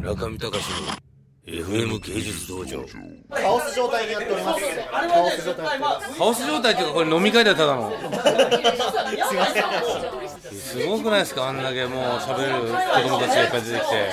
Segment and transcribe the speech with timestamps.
[0.00, 0.64] 中見隆の
[1.46, 2.82] FM 芸術道場。
[3.30, 4.62] カオス状態でやっております。
[4.64, 7.92] カオス状カオス状態っていうかこれ飲み会だよただの。
[7.92, 9.64] すいません
[10.54, 11.48] すごくないですか？
[11.48, 12.52] あんだけもう喋る
[13.02, 14.12] 子供たちがいっぱい出てきて。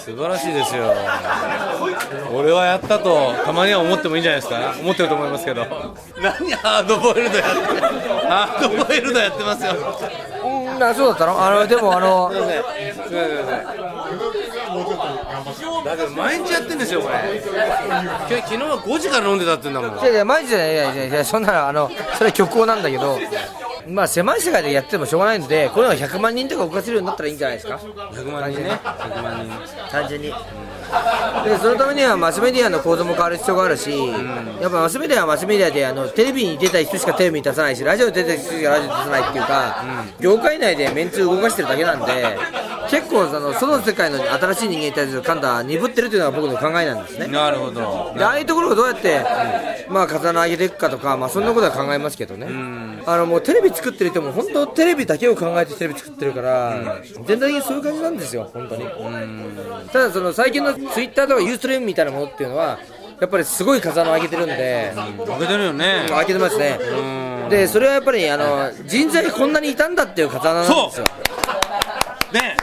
[0.00, 0.94] 素晴らしいですよ。
[2.32, 4.74] 俺はやったとたまには思ってもいいんじゃないですか？
[4.80, 5.64] 思ってると思いますけど。
[5.64, 7.56] 何ハードボイルドやっ
[8.02, 9.72] てハードボイルドやってますよ。
[9.72, 9.76] う
[10.78, 11.40] んあそうだったの？
[11.42, 12.62] あのでもあのすいません。
[12.92, 13.66] すいません。
[15.84, 17.14] だけど毎日やってんですよこれ。
[17.42, 20.00] 今日昨日は5時から飲んでたって言うんだもん。
[20.00, 23.18] いやいや毎日じゃないいやいやいやそんなのあのそれは虚構なんだけど
[23.88, 28.70] まあ狭い世界でやっててもしょうがないのでこれが100万人とか動かせるようになったらいいんじゃないですか？100万人ね。
[28.70, 29.90] 100万人。
[29.90, 30.34] 単純に、
[31.44, 33.90] でそのためにはマスメディアの構造も変わる必要があるし、
[34.60, 39.84] やっぱマスメディアはマスメディアであのテレビに出た人しかテレビに出さないしラジオに出た人しかラジオに出さないっていうか、
[40.20, 42.38] 業界内でメンツ動かしてるだけなんで
[42.90, 47.26] 結構そのその世界の新しい人間に対する感度は鈍ってるというのが僕の考えなんですね。
[47.26, 48.14] なるほど。
[48.16, 49.24] でああいうところをどうやって、
[49.88, 52.46] まあ、風穴上げていくかとか、まあ、そんなことは考えますけどね、
[53.06, 58.84] あのもうテレビ作ってる人も、本当、テレビだけを考えてテレビ作ってるから、全体的にそういう感じなんですよ、本当に。
[59.92, 62.78] ただ、その最近のツイッターとかユーストリームみたいなものっていうのは、
[63.20, 66.06] やっぱりすごい風穴上げてるんで、負けてるよね。
[66.08, 66.78] 上げてますね。
[67.48, 71.06] で、それはやっぱりあの人材こんなにいたんだっていう風穴なんですよ。
[72.32, 72.56] ね、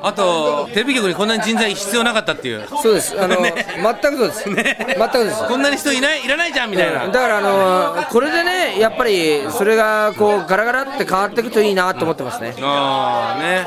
[0.00, 2.66] あとテレビ局にこんなに人材必要なかったっていう。
[2.82, 3.52] そうです、あの、ね。
[3.82, 4.96] 全くそうです、ね。
[4.98, 5.48] 全くです。
[5.48, 12.54] こんなに人いないいらないじゃんみたいな、だからあのこれでね、やっぱりそれがこうガラガラって変わっていくといいなと思ってますね。
[12.60, 13.66] ああね、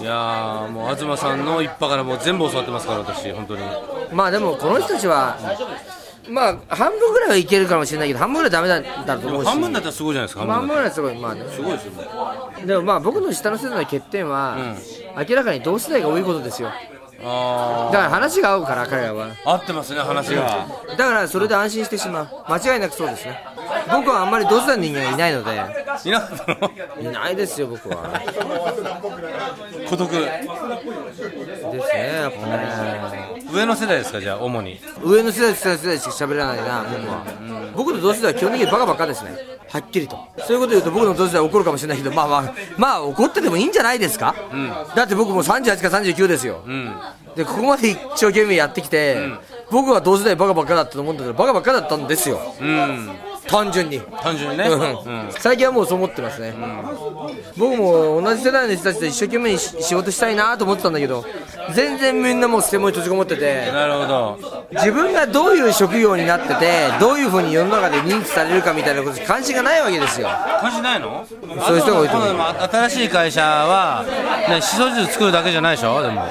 [0.00, 3.62] いやーもう東さんの一派からもう全部教わってますから私本当に。
[4.12, 5.36] まあでもこの人たちは、
[6.28, 14.56] まあ半分ぐらいはいけるかもしれないけど、半分ぐらいダメだだと思うし、半分だったらすごいじゃないですかまあ半半分ぐらいはすごい、まあね、すごいですよねでもまあ僕の下の世代の欠点は、
[15.28, 16.70] 明らかに同世代が多いことですよ。
[17.26, 19.28] あだから話が合うから、彼らは。
[19.46, 22.52] あ合ってますね話がだからそれで安心してしまう。
[22.52, 23.38] 間違いなくそうですね。
[23.90, 25.50] 僕はあんまり同世代の人間がいないので、
[26.04, 28.20] いなかったのいないですよ、僕は。
[29.88, 33.42] 孤独ですね、やっぱね。
[33.52, 37.24] 上の世代ですかじゃあ主に上の世代、下の世代しか喋らないな、僕は。
[37.76, 39.36] 僕の同世代は基本的にバカばっかですね。
[39.68, 40.16] はっきりと。
[40.46, 44.34] そういうこと言うと僕の同世代は怒るかもしれないけど、まあまあ、まあ怒っててもいいんじゃないですか、
[44.94, 46.62] だって僕もう38か39ですよ。
[46.66, 46.94] うん
[47.34, 49.18] で、ここまで一生懸命やってきて、
[49.70, 52.40] 僕は同世代バカばっかだったと思うんだけど、バカばっかだったんですよ。
[52.60, 53.10] うん
[53.46, 54.00] 単純に。
[54.00, 54.68] 単純にね、
[55.38, 56.54] 最近はもうそう思ってますね、
[57.56, 61.24] 僕も同じ世代の人たちと一生懸命にし仕事したいなと思ってたんだけど
[61.74, 64.38] 全然みんなもう捨て物に閉じこもっててなるほど。
[64.72, 70.28] 自分がどういう職業になっててどういうふうに世の中で認知されるかみたいなことに関心がないわけですよ。
[70.60, 71.26] 感じないの？
[71.66, 72.28] そういう人が多いと思う。
[72.28, 74.04] 新しい会社は、
[74.48, 76.02] ね、しそ汁作るだけじゃないでしょ？
[76.02, 76.26] でも。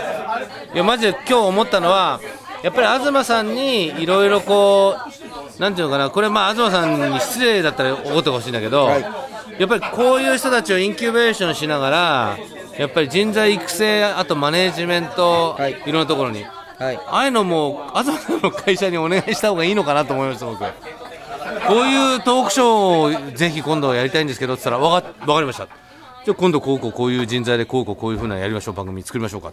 [0.74, 2.20] いやマジで今日思ったのは
[2.64, 8.88] やっぱり東さんにいろいろこうなんていうのかなこれまあ東さんに失礼だったら怒ってほしいんだけど、
[9.60, 12.38] やっぱりこういう人たちをインキュベーションしながら
[12.78, 15.74] やっぱり人材育成あとマネージメント、はい。
[15.86, 16.44] い、ろんなところに。
[16.44, 16.98] はい。
[16.98, 20.60] ああいうのも東さんの会社にお願いした方がいいのかなと思いました僕。
[20.60, 20.66] こ
[21.82, 25.68] ういうトークショーをぜひ今度やりたいんですけどって言ったらわかわかりました。
[26.26, 29.52] じゃあ今度こうこうこういう人材でこうこうこういうふうなやりましょう番組作りましょうか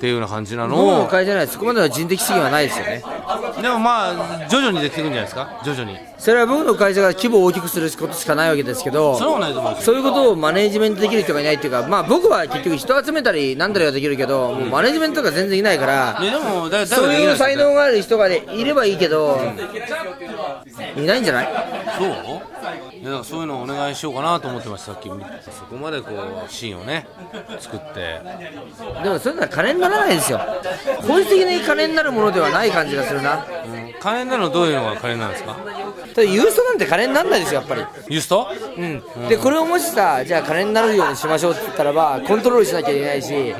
[0.00, 3.02] っていうような感じな僕ののを会社にはそこまでは人的資源はないですよね。
[3.60, 5.60] でもまあ徐々にできていくんじゃないですか？
[5.64, 5.98] 徐々に。
[6.18, 19.38] それは僕の会社が規模を大きくすることしかないわけですけどそれはないと思うそういうことをマネージメントできる人がいないっていうか、まあ、僕は結局人集めたりなんだりはできるけど、もうマネージメントが全然いないから、ねでもだそういう才能がある人が、ね、いればいいけど、
[20.96, 21.48] いないんじゃない？
[21.98, 22.08] そう？
[23.00, 24.92] いやだからそういうのをお願いしようかなと思ってました。
[24.92, 26.10] さっきそこまでこ
[26.46, 27.06] うシーンをね
[27.58, 28.20] 作って。
[29.02, 30.38] でもそれなら金にならないですよ。
[31.08, 33.94] 本質的に金になるものではない感じがするなうん。
[34.00, 35.56] 金になるのどういうのが金なんですか？
[36.14, 37.82] ただユーストなんて金にならないですよやっぱり。
[38.08, 38.48] ユースト？
[38.76, 38.84] う
[39.24, 43.54] ん、でこれをもしさじゃあ金になるようにしましょうって言ったらばコントロールしなきゃいけないし、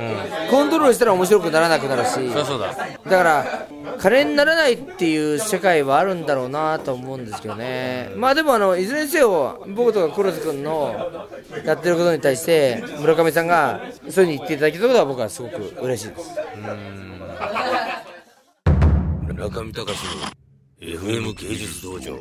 [0.50, 2.12] コントロールしたら面白くならなくなるし。
[2.12, 2.68] そりゃそうだ。
[2.68, 3.66] だから
[3.98, 8.10] 金にならないっていう世界はあるんだろうなと思うんですけどね。
[8.16, 10.94] まあでもあのいずれにせよ僕とかコロス君の
[11.64, 16.30] やってることに対して村上さんがそういうふうに言っていただけたことは僕はすごく嬉しいです
[19.40, 22.20] 中見隆の FM 芸術道場。